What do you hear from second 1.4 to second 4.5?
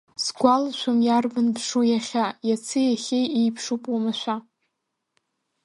мшу иахьа, Иаци иахьеи еиԥшуп уамашәа.